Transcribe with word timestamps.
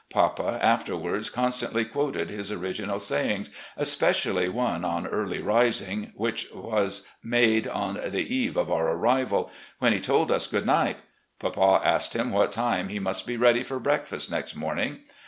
Papa 0.09 0.57
afterwards 0.63 1.29
con 1.29 1.49
stantly 1.51 1.87
quoted 1.87 2.31
his 2.31 2.51
original 2.51 2.99
sayings, 2.99 3.51
especially 3.77 4.49
one 4.49 4.83
on 4.83 5.05
early 5.05 5.39
rising, 5.43 6.11
which 6.15 6.47
was 6.51 7.05
made 7.23 7.67
on 7.67 8.01
the 8.07 8.25
eve 8.35 8.57
of 8.57 8.71
our 8.71 8.89
arrival, 8.93 9.51
when 9.77 9.93
he 9.93 9.99
told 9.99 10.31
us 10.31 10.47
good 10.47 10.65
night. 10.65 11.03
Papa 11.37 11.79
asked 11.85 12.15
him 12.15 12.31
what 12.31 12.51
time 12.51 12.89
he 12.89 12.97
must 12.97 13.27
be 13.27 13.37
ready 13.37 13.61
for 13.61 13.77
breakfast 13.77 14.31
next 14.31 14.55
morning. 14.55 15.01